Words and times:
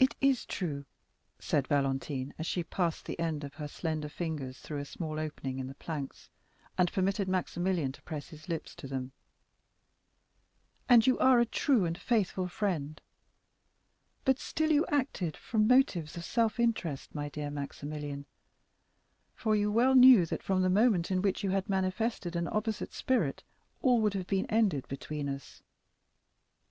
30055m 0.00 0.04
"It 0.06 0.16
is 0.22 0.46
true," 0.46 0.84
said 1.38 1.68
Valentine, 1.68 2.32
as 2.38 2.46
she 2.46 2.64
passed 2.64 3.04
the 3.04 3.18
end 3.20 3.44
of 3.44 3.52
her 3.56 3.68
slender 3.68 4.08
fingers 4.08 4.58
through 4.58 4.78
a 4.78 4.86
small 4.86 5.20
opening 5.20 5.58
in 5.58 5.66
the 5.66 5.74
planks, 5.74 6.30
and 6.78 6.90
permitted 6.90 7.28
Maximilian 7.28 7.92
to 7.92 8.00
press 8.04 8.28
his 8.30 8.48
lips 8.48 8.74
to 8.76 8.88
them, 8.88 9.12
"and 10.88 11.06
you 11.06 11.18
are 11.18 11.40
a 11.40 11.44
true 11.44 11.84
and 11.84 11.98
faithful 11.98 12.48
friend; 12.48 13.02
but 14.24 14.38
still 14.38 14.72
you 14.72 14.86
acted 14.86 15.36
from 15.36 15.66
motives 15.66 16.16
of 16.16 16.24
self 16.24 16.58
interest, 16.58 17.14
my 17.14 17.28
dear 17.28 17.50
Maximilian, 17.50 18.24
for 19.34 19.54
you 19.54 19.70
well 19.70 19.94
knew 19.94 20.24
that 20.24 20.42
from 20.42 20.62
the 20.62 20.70
moment 20.70 21.10
in 21.10 21.20
which 21.20 21.44
you 21.44 21.50
had 21.50 21.68
manifested 21.68 22.34
an 22.34 22.48
opposite 22.50 22.94
spirit 22.94 23.44
all 23.82 24.00
would 24.00 24.14
have 24.14 24.26
been 24.26 24.46
ended 24.46 24.88
between 24.88 25.28
us. 25.28 25.62